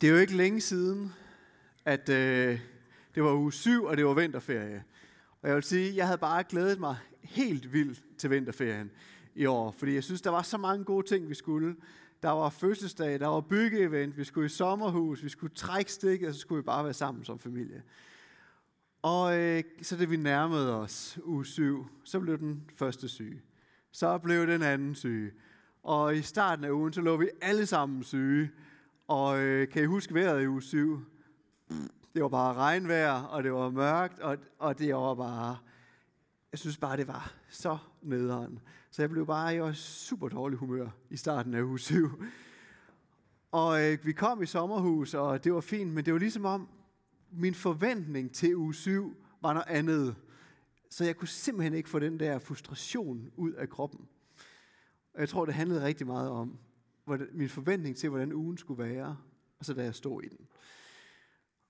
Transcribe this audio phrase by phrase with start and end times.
[0.00, 1.12] Det er jo ikke længe siden,
[1.84, 2.60] at øh,
[3.14, 4.84] det var uge 7, og det var vinterferie.
[5.42, 8.90] Og jeg vil sige, jeg havde bare glædet mig helt vildt til vinterferien
[9.34, 11.76] i år, fordi jeg synes, der var så mange gode ting, vi skulle.
[12.22, 16.34] Der var fødselsdag, der var byggeevent, vi skulle i sommerhus, vi skulle trække stikket, og
[16.34, 17.82] så skulle vi bare være sammen som familie.
[19.02, 23.42] Og øh, så det vi nærmede os uge 7, så blev den første syge.
[23.92, 25.30] Så blev den anden syge.
[25.82, 28.50] Og i starten af ugen, så lå vi alle sammen syge.
[29.08, 31.00] Og øh, kan I huske vejret i uge 7?
[32.14, 35.58] Det var bare regnvejr, og det var mørkt, og, og det var bare...
[36.52, 38.58] Jeg synes bare, det var så nederen.
[38.90, 42.22] Så jeg blev bare i super dårlig humør i starten af uge 7.
[43.52, 46.68] Og øh, vi kom i sommerhus, og det var fint, men det var ligesom om,
[47.30, 50.16] min forventning til uge 7 var noget andet.
[50.90, 54.08] Så jeg kunne simpelthen ikke få den der frustration ud af kroppen.
[55.14, 56.58] Og jeg tror, det handlede rigtig meget om
[57.06, 59.18] hvordan, min forventning til, hvordan ugen skulle være,
[59.58, 60.46] og så da jeg stod i den.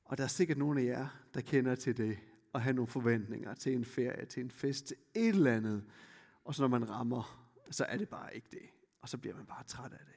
[0.04, 2.18] Og der er sikkert nogle af jer, der kender til det,
[2.54, 5.84] at have nogle forventninger til en ferie, til en fest, til et eller andet.
[6.44, 8.68] Og så når man rammer, så er det bare ikke det.
[9.00, 10.14] Og så bliver man bare træt af det.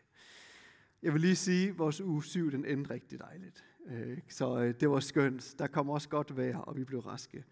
[1.02, 3.66] Jeg vil lige sige, at vores uge 7, den endte rigtig dejligt.
[3.88, 5.56] Øh, så øh, det var skønt.
[5.60, 7.46] Der kom også godt vejr, og vi blev raske.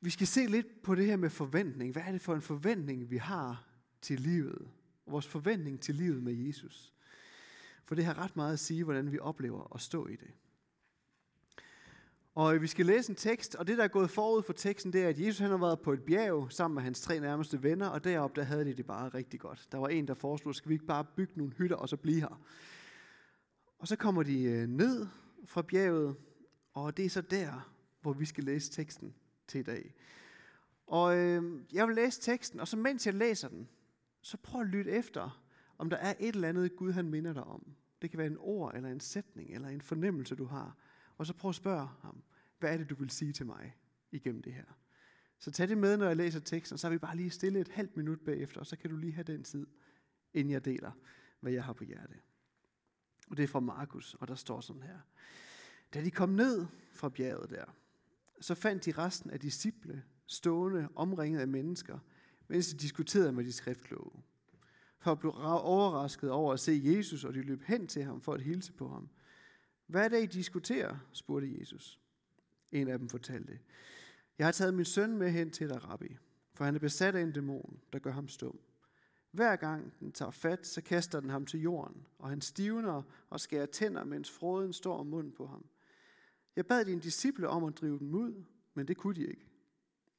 [0.00, 1.92] Vi skal se lidt på det her med forventning.
[1.92, 3.68] Hvad er det for en forventning, vi har
[4.02, 4.70] til livet?
[5.06, 6.94] Vores forventning til livet med Jesus.
[7.84, 10.30] For det har ret meget at sige, hvordan vi oplever at stå i det.
[12.34, 15.02] Og vi skal læse en tekst, og det, der er gået forud for teksten, det
[15.02, 17.86] er, at Jesus han har været på et bjerg sammen med hans tre nærmeste venner,
[17.86, 19.68] og deroppe der havde de det bare rigtig godt.
[19.72, 22.20] Der var en, der foreslog, skal vi ikke bare bygge nogle hytter og så blive
[22.20, 22.40] her?
[23.78, 25.06] Og så kommer de øh, ned
[25.44, 26.16] fra bjerget,
[26.74, 29.14] og det er så der, hvor vi skal læse teksten
[29.48, 29.94] til i dag.
[30.86, 33.68] Og øh, jeg vil læse teksten, og så mens jeg læser den,
[34.22, 35.42] så prøv at lytte efter,
[35.78, 37.76] om der er et eller andet Gud, han minder dig om.
[38.02, 40.76] Det kan være en ord, eller en sætning, eller en fornemmelse, du har.
[41.16, 42.22] Og så prøv at spørge ham,
[42.58, 43.76] hvad er det, du vil sige til mig
[44.10, 44.64] igennem det her?
[45.38, 47.60] Så tag det med, når jeg læser teksten, og så er vi bare lige stille
[47.60, 49.66] et halvt minut bagefter, og så kan du lige have den tid,
[50.34, 50.92] inden jeg deler,
[51.40, 52.14] hvad jeg har på hjerte.
[53.30, 54.98] Og det er fra Markus, og der står sådan her.
[55.94, 57.64] Da de kom ned fra bjerget der,
[58.40, 61.98] så fandt de resten af disciple stående omringet af mennesker,
[62.50, 64.22] mens de diskuterede med de skriftkloge.
[64.98, 68.34] For at blive overrasket over at se Jesus, og de løb hen til ham for
[68.34, 69.08] at hilse på ham.
[69.86, 70.96] Hvad er det, I diskuterer?
[71.12, 72.00] spurgte Jesus.
[72.72, 73.58] En af dem fortalte.
[74.38, 76.16] Jeg har taget min søn med hen til dig, rabbi,
[76.54, 78.58] for han er besat af en dæmon, der gør ham stum.
[79.30, 83.40] Hver gang den tager fat, så kaster den ham til jorden, og han stivner og
[83.40, 85.64] skærer tænder, mens froden står om munden på ham.
[86.56, 88.44] Jeg bad dine disciple om at drive dem ud,
[88.74, 89.46] men det kunne de ikke.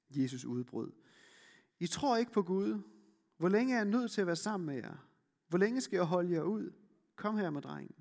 [0.09, 0.91] Jesus udbrød.
[1.81, 2.81] I tror ikke på Gud.
[3.37, 5.07] Hvor længe er jeg nødt til at være sammen med jer?
[5.47, 6.71] Hvor længe skal jeg holde jer ud?
[7.15, 7.95] Kom her med drengen.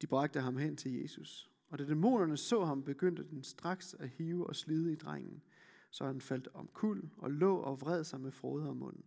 [0.00, 1.50] De bragte ham hen til Jesus.
[1.68, 5.42] Og da dæmonerne så ham, begyndte den straks at hive og slide i drengen,
[5.90, 9.04] så han faldt om kul og lå og vred sig med frode om munden.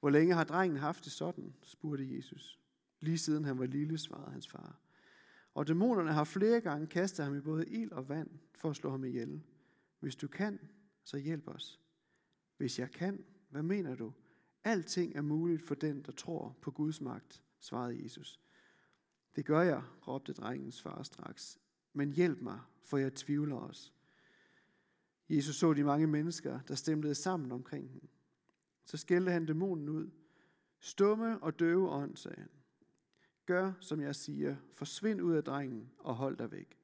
[0.00, 2.60] Hvor længe har drengen haft det sådan, spurgte Jesus.
[3.00, 4.80] Lige siden han var lille, svarede hans far.
[5.54, 8.90] Og dæmonerne har flere gange kastet ham i både ild og vand for at slå
[8.90, 9.42] ham ihjel.
[10.00, 10.58] Hvis du kan,
[11.04, 11.80] så hjælp os.
[12.56, 14.12] Hvis jeg kan, hvad mener du?
[14.64, 18.40] Alting er muligt for den, der tror på Guds magt, svarede Jesus.
[19.36, 21.58] Det gør jeg, råbte drengens far straks.
[21.92, 23.92] Men hjælp mig, for jeg tvivler også.
[25.28, 28.08] Jesus så de mange mennesker, der stemlede sammen omkring ham.
[28.84, 30.10] Så skældte han dæmonen ud.
[30.80, 32.50] Stumme og døve ånd, sagde han.
[33.46, 36.78] Gør, som jeg siger, forsvind ud af drengen og hold dig væk.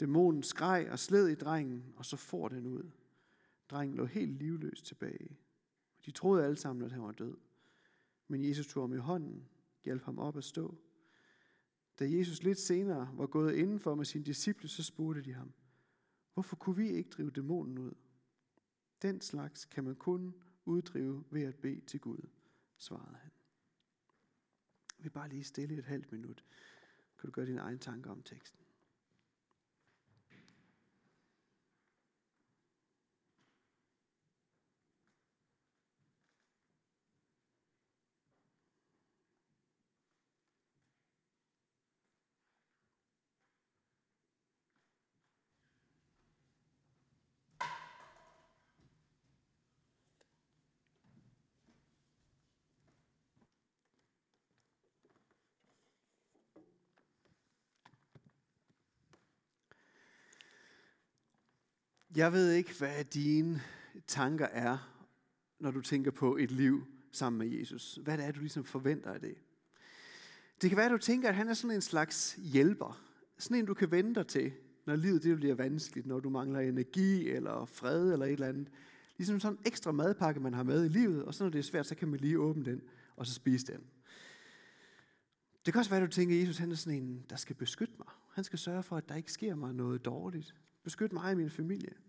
[0.00, 2.90] Dæmonen skreg og sled i drengen, og så får den ud.
[3.70, 5.38] Drengen lå helt livløs tilbage.
[6.06, 7.36] De troede alle sammen, at han var død.
[8.28, 9.48] Men Jesus tog ham i hånden,
[9.84, 10.78] hjalp ham op at stå.
[11.98, 15.52] Da Jesus lidt senere var gået indenfor med sine disciple, så spurgte de ham,
[16.34, 17.94] hvorfor kunne vi ikke drive dæmonen ud?
[19.02, 22.28] Den slags kan man kun uddrive ved at bede til Gud,
[22.76, 23.30] svarede han.
[24.98, 26.44] Vi bare lige stille et halvt minut.
[27.18, 28.67] Kan du gøre dine egne tanker om teksten?
[62.18, 63.62] Jeg ved ikke, hvad dine
[64.06, 64.78] tanker er,
[65.60, 67.98] når du tænker på et liv sammen med Jesus.
[68.02, 69.34] Hvad det er, du ligesom forventer af det.
[70.62, 73.02] Det kan være, at du tænker, at han er sådan en slags hjælper.
[73.38, 74.52] Sådan en, du kan vente dig til,
[74.86, 78.68] når livet det bliver vanskeligt, når du mangler energi eller fred eller et eller andet.
[79.16, 81.62] Ligesom sådan en ekstra madpakke, man har med i livet, og så når det er
[81.62, 82.82] svært, så kan man lige åbne den,
[83.16, 83.80] og så spise den.
[85.66, 87.56] Det kan også være, at du tænker, at Jesus han er sådan en, der skal
[87.56, 88.08] beskytte mig.
[88.32, 90.54] Han skal sørge for, at der ikke sker mig noget dårligt.
[90.84, 92.07] Beskyt mig og min familie.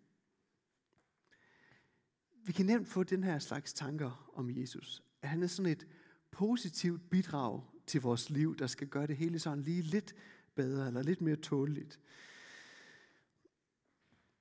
[2.44, 5.04] Vi kan nemt få den her slags tanker om Jesus.
[5.22, 5.88] At han er sådan et
[6.32, 10.16] positivt bidrag til vores liv, der skal gøre det hele sådan lige lidt
[10.56, 12.00] bedre, eller lidt mere tåleligt.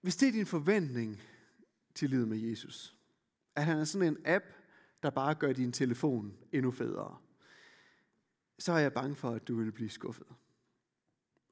[0.01, 1.21] Hvis det er din forventning
[1.95, 2.97] til livet med Jesus,
[3.55, 4.45] at han er sådan en app,
[5.03, 7.19] der bare gør din telefon endnu federe,
[8.59, 10.27] så er jeg bange for, at du vil blive skuffet.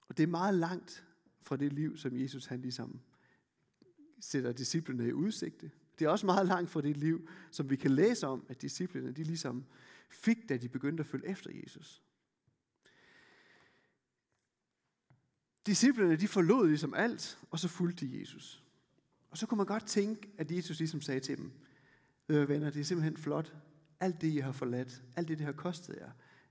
[0.08, 1.06] Og det er meget langt
[1.42, 3.00] fra det liv, som Jesus han ligesom
[4.20, 5.70] sætter disciplene i udsigte.
[5.98, 9.12] Det er også meget langt fra det liv, som vi kan læse om, at disciplene
[9.12, 9.64] de ligesom
[10.10, 12.02] fik, da de begyndte at følge efter Jesus.
[15.66, 18.62] Disciplerne de forlod ligesom alt, og så fulgte de Jesus.
[19.30, 21.52] Og så kunne man godt tænke, at Jesus ligesom sagde til dem,
[22.28, 23.54] øh, venner, det er simpelthen flot.
[24.00, 26.10] Alt det, I har forladt, alt det, det har kostet jer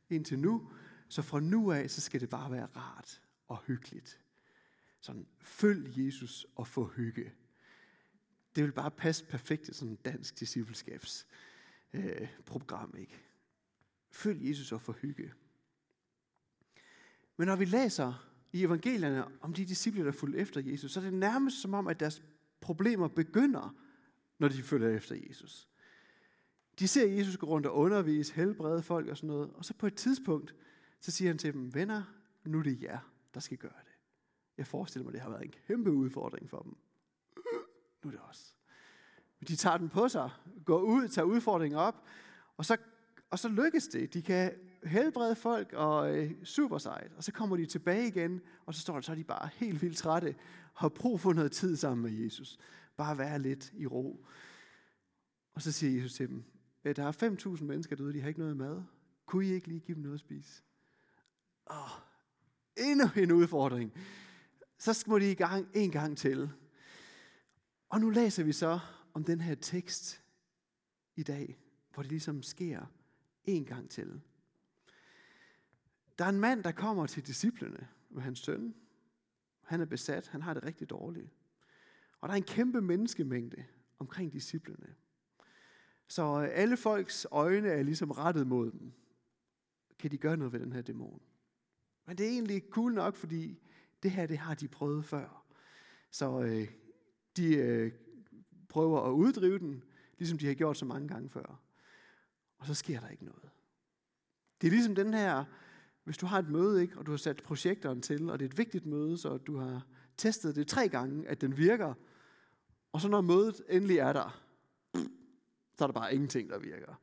[0.10, 0.70] indtil nu,
[1.10, 4.20] så fra nu af, så skal det bare være rart og hyggeligt.
[5.02, 7.34] Sådan, følg Jesus og få hygge.
[8.56, 13.22] Det vil bare passe perfekt i sådan en dansk discipleskabsprogram, øh, program, ikke?
[14.12, 15.34] Følg Jesus og få hygge.
[17.38, 21.04] Men når vi læser i evangelierne om de disciple, der fulgte efter Jesus, så er
[21.04, 22.24] det nærmest som om, at deres
[22.62, 23.76] problemer begynder,
[24.40, 25.70] når de følger efter Jesus.
[26.80, 29.88] De ser Jesus gå rundt og undervise, helbrede folk og sådan noget, og så på
[29.88, 30.56] et tidspunkt,
[31.00, 32.04] så siger han til dem, venner,
[32.46, 33.00] nu er det jer,
[33.34, 33.94] der skal gøre det.
[34.58, 36.78] Jeg forestiller mig, det har været en kæmpe udfordring for dem.
[38.06, 38.56] Nu er det os.
[39.40, 40.30] Men de tager den på sig,
[40.66, 42.04] går ud, tager udfordringen op,
[42.58, 42.78] og så,
[43.30, 44.14] og så lykkes det.
[44.14, 44.52] De kan
[44.84, 47.12] helbrede folk og øh, super sejt.
[47.18, 49.82] Og så kommer de tilbage igen, og så står der, så er de bare helt
[49.82, 50.36] vildt trætte,
[50.74, 52.58] har brug for noget tid sammen med Jesus.
[52.98, 54.26] Bare være lidt i ro.
[55.54, 56.44] Og så siger Jesus til dem,
[56.86, 58.84] øh, der er 5.000 mennesker derude, de har ikke noget mad.
[59.26, 60.64] Kunne I ikke lige give dem noget at spise?
[61.72, 62.00] Åh,
[62.78, 63.94] endnu en udfordring.
[64.78, 66.52] Så må de i gang en gang til.
[67.96, 68.80] Og nu læser vi så
[69.14, 70.24] om den her tekst
[71.16, 71.60] i dag,
[71.94, 72.86] hvor det ligesom sker
[73.44, 74.22] en gang til.
[76.18, 78.76] Der er en mand, der kommer til disciplene med hans søn.
[79.62, 81.30] Han er besat, han har det rigtig dårligt.
[82.22, 83.66] Og der er en kæmpe menneskemængde
[84.00, 84.96] omkring disciplene.
[86.08, 88.94] Så alle folks øjne er ligesom rettet mod dem.
[90.00, 91.22] Kan de gøre noget ved den her dæmon?
[92.06, 93.60] Men det er egentlig cool nok, fordi
[94.04, 95.46] det her, det har de prøvet før.
[96.12, 96.85] Så øh,
[97.38, 97.92] de øh,
[98.70, 99.84] prøver at uddrive den,
[100.18, 101.62] ligesom de har gjort så mange gange før.
[102.58, 103.50] Og så sker der ikke noget.
[104.62, 105.44] Det er ligesom den her,
[106.04, 108.50] hvis du har et møde, ikke, og du har sat projektoren til, og det er
[108.50, 109.86] et vigtigt møde, så du har
[110.18, 111.94] testet det tre gange, at den virker,
[112.92, 114.42] og så når mødet endelig er der,
[115.78, 116.96] så er der bare ingenting, der virker.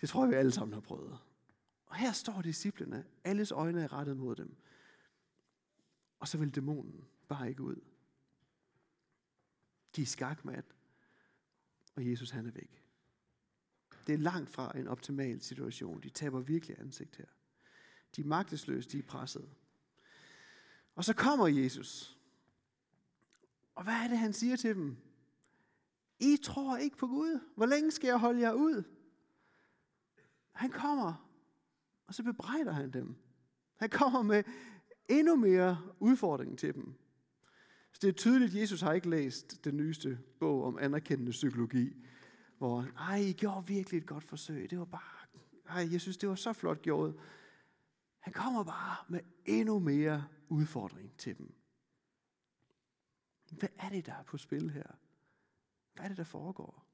[0.00, 1.18] Det tror jeg, vi alle sammen har prøvet.
[1.86, 3.04] Og her står disciplene.
[3.24, 4.56] Alles øjne er rettet mod dem.
[6.20, 7.76] Og så vil dæmonen bare ikke ud.
[9.96, 10.64] De er skakmat,
[11.94, 12.82] og Jesus han er væk.
[14.06, 16.00] Det er langt fra en optimal situation.
[16.00, 17.26] De taber virkelig ansigt her.
[18.16, 19.50] De er magtesløse, de er presset.
[20.94, 22.18] Og så kommer Jesus.
[23.74, 24.96] Og hvad er det, han siger til dem?
[26.18, 27.40] I tror ikke på Gud.
[27.56, 28.82] Hvor længe skal jeg holde jer ud?
[30.52, 31.30] Han kommer,
[32.06, 33.16] og så bebrejder han dem.
[33.76, 34.44] Han kommer med
[35.08, 36.94] endnu mere udfordring til dem.
[38.02, 41.96] Det er tydeligt, at Jesus har ikke læst den nyeste bog om anerkendende psykologi,
[42.58, 44.70] hvor, ej, I gjorde virkelig et godt forsøg.
[44.70, 47.14] Det var bare, ej, jeg synes, det var så flot gjort.
[48.18, 51.54] Han kommer bare med endnu mere udfordring til dem.
[53.50, 54.86] Hvad er det, der er på spil her?
[55.94, 56.86] Hvad er det, der foregår?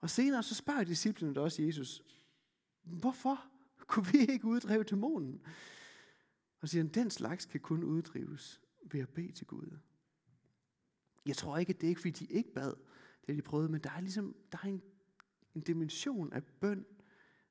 [0.00, 2.02] Og senere så spørger disciplene også Jesus,
[2.82, 3.44] hvorfor
[3.86, 5.46] kunne vi ikke uddrive dæmonen?
[6.60, 9.78] Og siger han, den slags kan kun uddrives ved at bede til Gud.
[11.26, 12.74] Jeg tror ikke, at det er ikke, fordi de ikke bad,
[13.26, 14.82] det de prøvede, men der er ligesom der er en,
[15.54, 16.86] en dimension af bøn.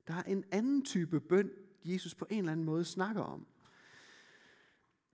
[0.06, 1.50] Der er en anden type bøn,
[1.84, 3.46] Jesus på en eller anden måde snakker om.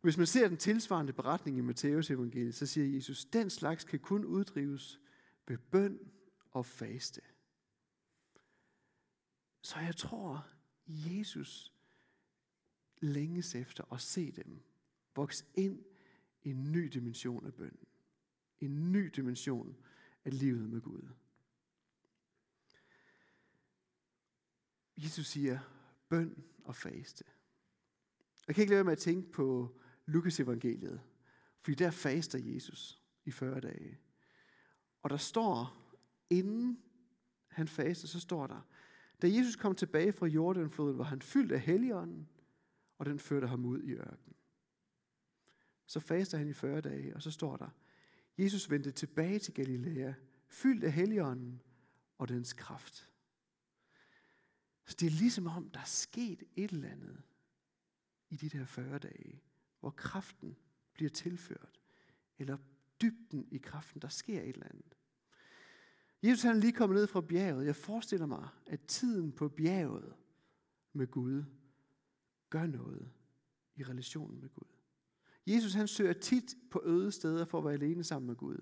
[0.00, 3.98] Hvis man ser den tilsvarende beretning i Matteus evangeliet, så siger Jesus, den slags kan
[3.98, 5.00] kun uddrives
[5.46, 5.98] ved bøn
[6.50, 7.20] og faste.
[9.62, 10.46] Så jeg tror,
[10.86, 11.72] Jesus
[13.00, 14.62] længes efter at se dem
[15.16, 15.84] vokse ind
[16.50, 17.78] en ny dimension af bøn.
[18.60, 19.76] En ny dimension
[20.24, 21.08] af livet med Gud.
[24.96, 25.58] Jesus siger,
[26.08, 27.24] bøn og faste.
[28.46, 31.00] Jeg kan ikke lade være med at tænke på Lukas evangeliet,
[31.60, 33.98] fordi der faster Jesus i 40 dage.
[35.02, 35.82] Og der står,
[36.30, 36.82] inden
[37.48, 38.60] han faster, så står der,
[39.22, 42.28] da Jesus kom tilbage fra Jordanfloden, var han fyldt af helligånden,
[42.98, 44.35] og den førte ham ud i ørkenen.
[45.86, 47.68] Så faster han i 40 dage, og så står der,
[48.38, 50.12] Jesus vendte tilbage til Galilea,
[50.48, 51.62] fyldt af helligånden
[52.18, 53.10] og dens kraft.
[54.84, 57.22] Så det er ligesom om, der er sket et eller andet
[58.28, 59.42] i de der 40 dage,
[59.80, 60.56] hvor kraften
[60.92, 61.80] bliver tilført,
[62.38, 62.58] eller
[63.02, 64.96] dybden i kraften, der sker et eller andet.
[66.22, 67.66] Jesus han er lige kommet ned fra bjerget.
[67.66, 70.14] Jeg forestiller mig, at tiden på bjerget
[70.92, 71.44] med Gud
[72.50, 73.12] gør noget
[73.74, 74.75] i relationen med Gud.
[75.46, 78.58] Jesus han søger tit på øde steder for at være alene sammen med Gud.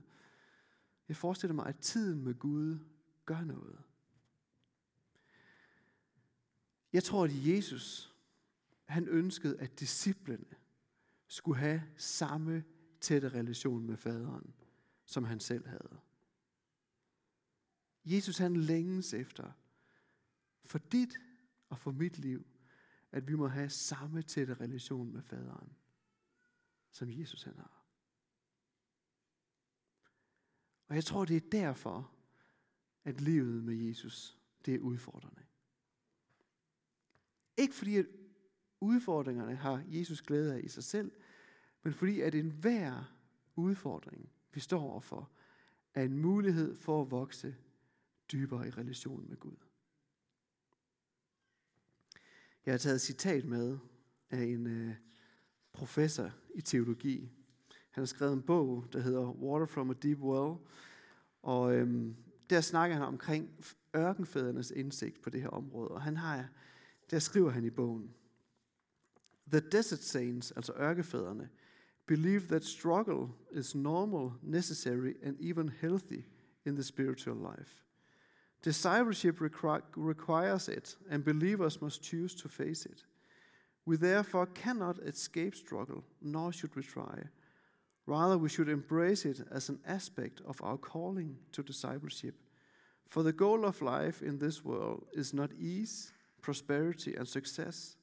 [1.09, 2.79] Jeg forestiller mig, at tiden med Gud
[3.25, 3.79] gør noget.
[6.93, 8.15] Jeg tror, at Jesus,
[8.85, 10.55] han ønskede, at disciplene
[11.29, 12.65] skulle have samme
[13.01, 14.55] tætte relation med faderen,
[15.05, 15.99] som han selv havde.
[18.05, 19.53] Jesus han længes efter,
[20.65, 21.17] for dit
[21.69, 22.47] og for mit liv,
[23.13, 25.73] at vi må have samme tætte relation med faderen,
[26.95, 27.85] som Jesus han har.
[30.89, 32.13] Og jeg tror, det er derfor,
[33.05, 35.43] at livet med Jesus, det er udfordrende.
[37.57, 38.07] Ikke fordi, at
[38.81, 41.13] udfordringerne har Jesus glæde af i sig selv,
[41.83, 43.17] men fordi, at enhver
[43.57, 45.31] udfordring, vi står overfor,
[45.95, 47.57] er en mulighed for at vokse
[48.33, 49.57] dybere i relation med Gud.
[52.67, 53.79] Jeg har taget et citat med
[54.31, 54.97] af en øh,
[55.75, 57.31] professor i teologi.
[57.91, 60.55] Han har skrevet en bog, der hedder Water from a Deep Well,
[61.43, 62.17] og øhm,
[62.51, 63.51] der snakker han omkring
[63.97, 66.49] ørkenfædrenes indsigt på det her område, og han har,
[67.11, 68.11] der skriver han i bogen,
[69.51, 71.49] The desert saints, altså ørkefædrene,
[72.07, 76.25] believe that struggle is normal, necessary and even healthy
[76.65, 77.85] in the spiritual life.
[78.65, 79.41] Discipleship
[79.97, 83.07] requires it, and believers must choose to face it.
[83.87, 87.25] We therefore cannot escape struggle, nor should we try.
[88.07, 92.35] Rather, we should embrace it as an aspect of our calling to discipleship.
[93.09, 96.13] For the goal of life in this world is not ease,
[96.43, 97.97] prosperity, and success,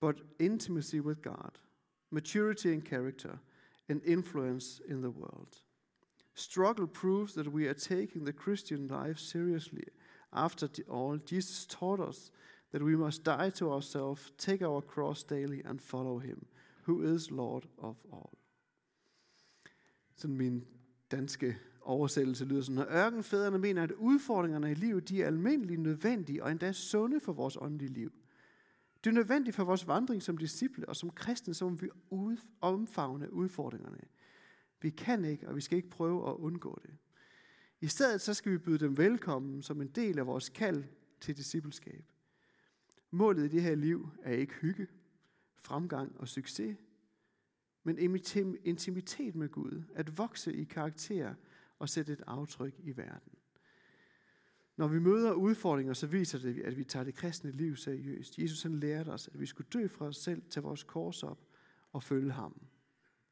[0.00, 1.58] but intimacy with God,
[2.10, 3.38] maturity in character,
[3.88, 5.60] and influence in the world.
[6.34, 9.84] Struggle proves that we are taking the Christian life seriously.
[10.32, 12.30] After all, Jesus taught us
[12.76, 16.46] that we must die to ourselves, take our cross daily, and follow him,
[16.86, 18.30] who is Lord of all.
[20.16, 20.64] Sådan min
[21.10, 26.44] danske oversættelse lyder sådan, når ørkenfædrene mener, at udfordringerne i livet, de er almindelige, nødvendige
[26.44, 28.12] og endda sunde for vores åndelige liv.
[29.04, 31.88] Det er nødvendigt for vores vandring som disciple og som kristne, som vi
[32.60, 34.00] omfavne udfordringerne.
[34.80, 36.94] Vi kan ikke, og vi skal ikke prøve at undgå det.
[37.80, 40.84] I stedet så skal vi byde dem velkommen som en del af vores kald
[41.20, 42.04] til discipleskab.
[43.16, 44.88] Målet i det her liv er ikke hygge,
[45.56, 46.76] fremgang og succes,
[47.82, 47.98] men
[48.64, 51.34] intimitet med Gud, at vokse i karakter
[51.78, 53.32] og sætte et aftryk i verden.
[54.76, 58.38] Når vi møder udfordringer, så viser det, at vi tager det kristne liv seriøst.
[58.38, 61.46] Jesus han lærte os, at vi skulle dø fra os selv, tage vores kors op
[61.92, 62.66] og følge ham,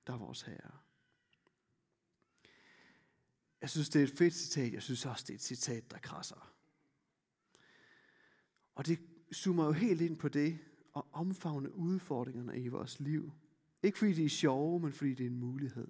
[0.06, 0.78] der er vores Herre.
[3.60, 4.72] Jeg synes, det er et fedt citat.
[4.72, 6.54] Jeg synes også, det er et citat, der krasser.
[8.74, 10.58] Og det zoomer jo helt ind på det,
[10.92, 13.32] og omfavne udfordringerne i vores liv.
[13.82, 15.88] Ikke fordi de er sjove, men fordi det er en mulighed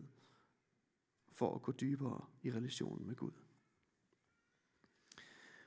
[1.32, 3.32] for at gå dybere i relationen med Gud.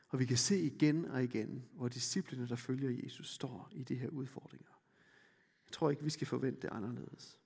[0.09, 3.95] Og vi kan se igen og igen, hvor disciplene, der følger Jesus, står i de
[3.95, 4.81] her udfordringer.
[5.65, 7.39] Jeg tror ikke, vi skal forvente det anderledes.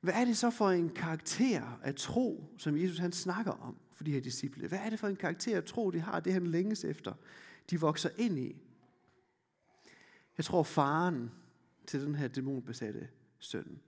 [0.00, 4.04] Hvad er det så for en karakter af tro, som Jesus han snakker om for
[4.04, 4.68] de her disciple?
[4.68, 7.14] Hvad er det for en karakter af tro, de har, det han længes efter,
[7.70, 8.65] de vokser ind i?
[10.36, 11.30] Jeg tror, faren
[11.86, 13.80] til den her dæmonbesatte søn,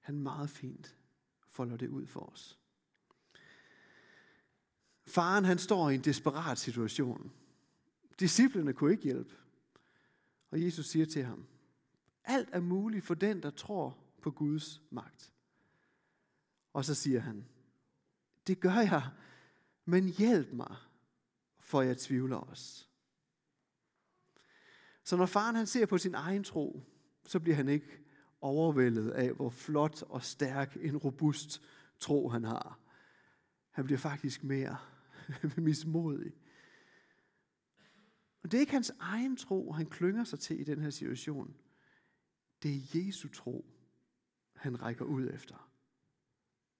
[0.00, 0.96] han meget fint
[1.48, 2.58] folder det ud for os.
[5.06, 7.32] Faren han står i en desperat situation.
[8.20, 9.34] Disciplerne kunne ikke hjælpe.
[10.50, 11.46] Og Jesus siger til ham,
[12.24, 15.32] alt er muligt for den, der tror på Guds magt.
[16.72, 17.44] Og så siger han,
[18.46, 19.10] det gør jeg,
[19.84, 20.76] men hjælp mig,
[21.58, 22.86] for jeg tvivler også.
[25.06, 26.82] Så når faren han ser på sin egen tro,
[27.26, 27.98] så bliver han ikke
[28.40, 31.62] overvældet af, hvor flot og stærk en robust
[32.00, 32.78] tro han har.
[33.70, 34.76] Han bliver faktisk mere
[35.56, 36.32] mismodig.
[38.42, 41.56] Og det er ikke hans egen tro, han klynger sig til i den her situation.
[42.62, 43.64] Det er Jesu tro,
[44.54, 45.70] han rækker ud efter.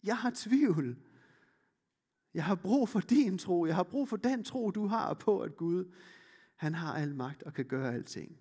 [0.02, 0.96] Jeg har tvivl.
[2.34, 3.66] Jeg har brug for din tro.
[3.66, 5.92] Jeg har brug for den tro, du har på, at Gud,
[6.56, 8.38] han har al magt og kan gøre alting.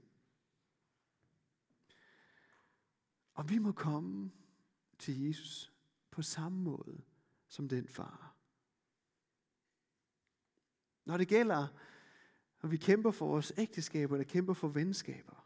[3.34, 4.32] Og vi må komme
[5.00, 5.74] til Jesus
[6.12, 7.02] på samme måde
[7.48, 8.36] som den far.
[11.06, 11.68] Når det gælder,
[12.62, 15.46] når vi kæmper for vores ægteskaber, eller kæmper for venskaber,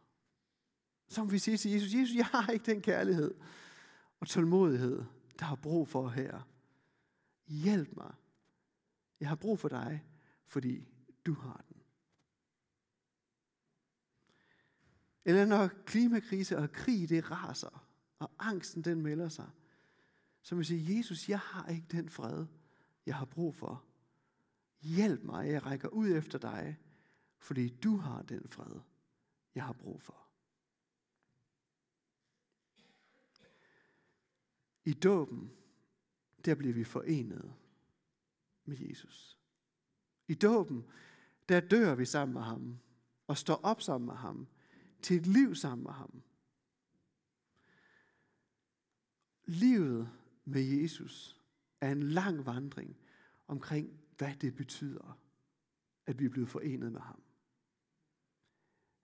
[1.08, 3.36] så må vi sige til Jesus, Jesus, jeg har ikke den kærlighed
[4.20, 5.04] og tålmodighed,
[5.40, 6.48] der har brug for her.
[7.48, 8.14] Hjælp mig.
[9.20, 10.06] Jeg har brug for dig,
[10.46, 10.88] fordi
[11.26, 11.69] du har den.
[15.26, 17.86] Eller når klimakrise og krig det raser,
[18.20, 19.50] og angsten den melder sig,
[20.42, 22.46] så må jeg sige, Jesus, jeg har ikke den fred,
[23.06, 23.84] jeg har brug for.
[24.82, 26.80] Hjælp mig, jeg rækker ud efter dig,
[27.38, 28.80] fordi du har den fred,
[29.56, 30.30] jeg har brug for.
[34.86, 35.52] I dåben,
[36.46, 37.54] der bliver vi forenet
[38.66, 39.38] med Jesus.
[40.28, 40.86] I dåben,
[41.50, 42.80] der dør vi sammen med ham
[43.28, 44.48] og står op sammen med ham
[45.02, 46.22] til et liv sammen med ham.
[49.46, 50.10] Livet
[50.46, 51.42] med Jesus
[51.82, 52.98] er en lang vandring
[53.48, 55.20] omkring, hvad det betyder,
[56.06, 57.24] at vi er blevet forenet med ham.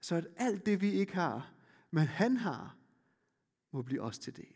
[0.01, 1.53] Så at alt det, vi ikke har,
[1.91, 2.77] men han har,
[3.71, 4.55] må blive os til del.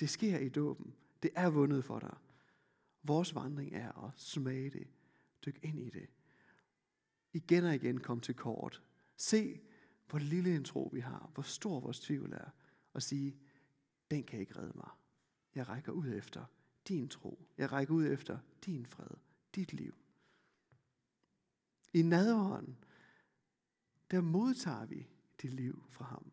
[0.00, 0.94] Det sker i dåben.
[1.22, 2.16] Det er vundet for dig.
[3.02, 4.88] Vores vandring er at smage det.
[5.46, 6.10] Dyk ind i det.
[7.32, 8.82] Igen og igen kom til kort.
[9.16, 9.60] Se,
[10.08, 11.30] hvor lille en tro vi har.
[11.34, 12.50] Hvor stor vores tvivl er.
[12.92, 13.36] Og sige,
[14.10, 14.90] den kan ikke redde mig.
[15.54, 16.44] Jeg rækker ud efter
[16.88, 17.48] din tro.
[17.58, 19.16] Jeg rækker ud efter din fred.
[19.54, 19.94] Dit liv.
[21.92, 22.78] I nadvåren,
[24.10, 25.08] der modtager vi
[25.42, 26.32] det liv fra ham.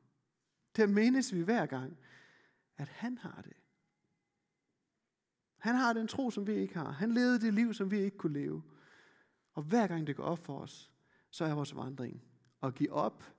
[0.75, 1.97] Der mindes vi hver gang,
[2.77, 3.53] at han har det.
[5.57, 6.91] Han har den tro, som vi ikke har.
[6.91, 8.63] Han levede det liv, som vi ikke kunne leve.
[9.53, 10.91] Og hver gang det går op for os,
[11.29, 12.23] så er vores vandring
[12.63, 13.34] at give op,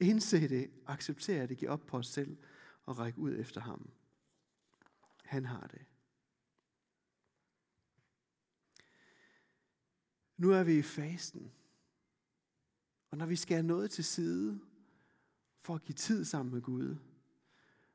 [0.00, 2.36] indse det, acceptere det, give op på os selv
[2.84, 3.90] og række ud efter ham.
[5.24, 5.86] Han har det.
[10.36, 11.52] Nu er vi i fasten.
[13.10, 14.60] Og når vi skal noget til side
[15.60, 16.96] for at give tid sammen med Gud,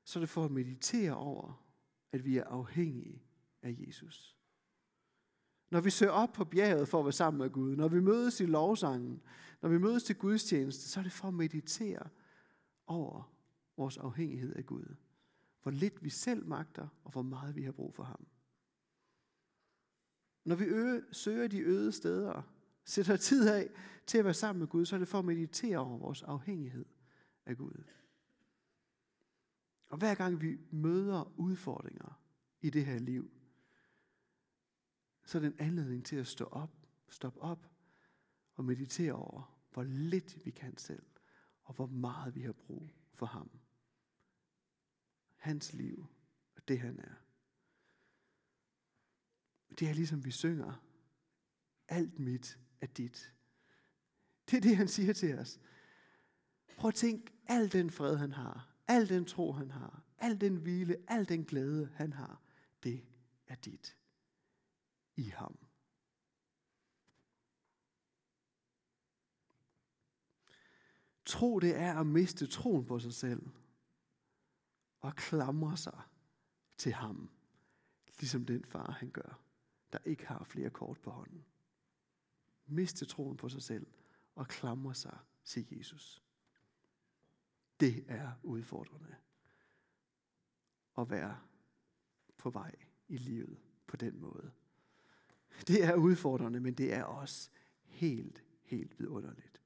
[0.04, 1.66] så er det for at meditere over,
[2.12, 3.24] at vi er afhængige
[3.62, 4.36] af Jesus.
[5.70, 8.40] Når vi søger op på bjerget for at være sammen med Gud, når vi mødes
[8.40, 9.22] i lovsangen,
[9.62, 12.10] når vi mødes til gudstjeneste, så er det for at meditere
[12.88, 13.34] over
[13.78, 14.96] vores afhængighed af Gud.
[15.62, 18.28] Hvor lidt vi selv magter, og hvor meget vi har brug for ham.
[20.46, 22.42] Når vi øge, søger de øde steder,
[22.84, 23.70] sætter tid af
[24.08, 26.86] til at være sammen med Gud, så er det for at meditere over vores afhængighed
[27.46, 27.84] af Gud.
[29.88, 32.22] Og hver gang vi møder udfordringer
[32.62, 33.32] i det her liv,
[35.26, 36.72] så er det en anledning til at stå op,
[37.10, 37.75] stoppe op
[38.56, 41.06] og meditere over, hvor lidt vi kan selv,
[41.64, 43.50] og hvor meget vi har brug for ham.
[45.36, 46.06] Hans liv
[46.56, 47.16] og det han er.
[49.80, 50.84] Det er ligesom vi synger,
[51.88, 53.34] alt mit er dit.
[54.50, 55.60] Det er det, han siger til os.
[56.78, 60.56] Prøv at tænk, al den fred, han har, al den tro, han har, al den
[60.56, 62.42] hvile, al den glæde, han har,
[62.84, 63.06] det
[63.48, 63.98] er dit
[65.16, 65.65] i ham.
[71.26, 73.50] Tro, det er at miste troen på sig selv
[75.00, 76.02] og klamre sig
[76.78, 77.30] til ham,
[78.20, 79.42] ligesom den far han gør,
[79.94, 81.46] der ikke har flere kort på hånden.
[82.66, 83.88] Miste troen på sig selv
[84.36, 86.24] og klamre sig til Jesus.
[87.80, 89.16] Det er udfordrende
[90.98, 91.40] at være
[92.38, 92.76] på vej
[93.08, 94.52] i livet på den måde.
[95.68, 97.50] Det er udfordrende, men det er også
[97.84, 99.62] helt, helt vidunderligt.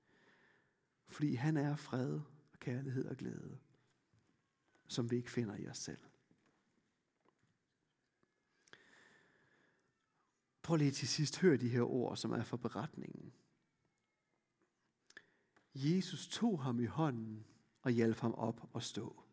[1.10, 2.22] Fordi han er fred
[2.54, 3.58] og kærlighed og glæde,
[4.88, 6.00] som vi ikke finder i os selv.
[10.62, 13.34] Prøv lige til sidst hør de her ord, som er fra beretningen.
[15.76, 17.45] Jesus tog ham i hånden
[17.82, 19.24] og hjalp ham op og stå.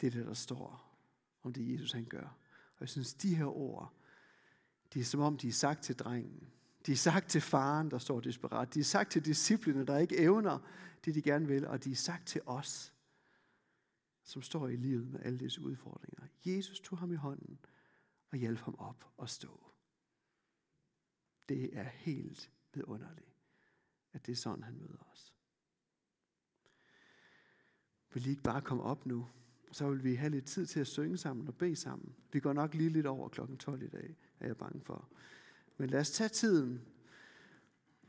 [0.00, 0.98] Det er det, der står
[1.42, 2.36] om det, Jesus han gør.
[2.74, 3.92] Og jeg synes, de her ord,
[4.94, 6.52] det er som om, de er sagt til drengen.
[6.86, 8.74] De er sagt til faren, der står desperat.
[8.74, 10.58] De er sagt til disciplene, der ikke evner
[11.04, 11.66] det, de gerne vil.
[11.66, 12.92] Og de er sagt til os,
[14.22, 16.26] som står i livet med alle disse udfordringer.
[16.44, 17.58] Jesus tog ham i hånden
[18.30, 19.70] og hjalp ham op og stå.
[21.48, 23.36] Det er helt vidunderligt,
[24.12, 25.34] at det er sådan, han møder os.
[28.12, 29.28] Vil I ikke bare komme op nu?
[29.72, 32.16] Så vil vi have lidt tid til at synge sammen og bede sammen.
[32.32, 35.08] Vi går nok lige lidt over klokken 12 i dag, er jeg bange for.
[35.76, 36.82] Men lad os tage tiden.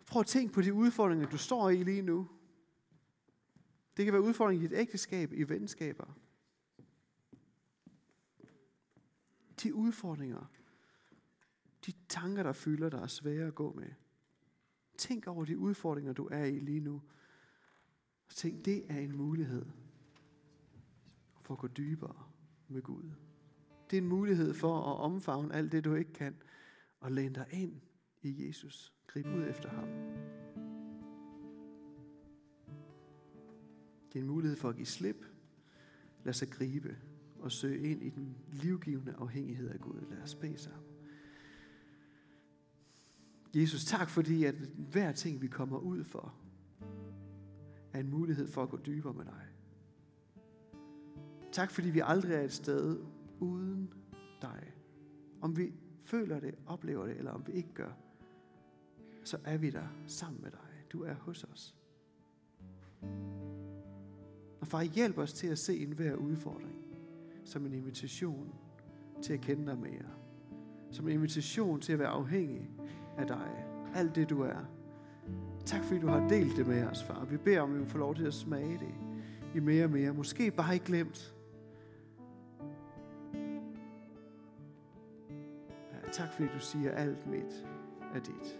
[0.07, 2.29] Prøv at tænke på de udfordringer, du står i lige nu.
[3.97, 6.17] Det kan være udfordringer i dit ægteskab, i venskaber.
[9.63, 10.51] De udfordringer,
[11.85, 13.89] de tanker, der fylder dig, er svære at gå med.
[14.97, 17.01] Tænk over de udfordringer, du er i lige nu.
[18.27, 19.65] Og tænk, det er en mulighed
[21.41, 22.23] for at gå dybere
[22.67, 23.11] med Gud.
[23.89, 26.35] Det er en mulighed for at omfavne alt det, du ikke kan,
[26.99, 27.81] og læn dig ind
[28.21, 28.93] i Jesus.
[29.07, 29.87] Grib ud efter ham.
[34.13, 35.25] Det er en mulighed for at give slip.
[36.23, 36.97] Lad sig gribe
[37.39, 40.01] og søge ind i den livgivende afhængighed af Gud.
[40.09, 40.83] Lad os bede sammen.
[43.55, 44.55] Jesus, tak fordi, at
[44.91, 46.35] hver ting, vi kommer ud for,
[47.93, 49.47] er en mulighed for at gå dybere med dig.
[51.51, 52.99] Tak fordi vi aldrig er et sted
[53.39, 53.93] uden
[54.41, 54.73] dig.
[55.41, 55.73] Om vi
[56.05, 57.91] føler det, oplever det, eller om vi ikke gør,
[59.23, 60.59] så er vi der sammen med dig.
[60.91, 61.75] Du er hos os.
[64.61, 66.85] Og far, hjælp os til at se enhver udfordring
[67.45, 68.53] som en invitation
[69.21, 70.11] til at kende dig mere.
[70.91, 72.69] Som en invitation til at være afhængig
[73.17, 73.65] af dig.
[73.95, 74.65] Alt det du er.
[75.65, 77.25] Tak fordi du har delt det med os, far.
[77.25, 78.95] Vi beder om, at vi får lov til at smage det
[79.55, 80.13] i mere og mere.
[80.13, 81.34] Måske bare ikke glemt.
[86.11, 87.67] Tak fordi du siger, at alt mit
[88.15, 88.59] er dit.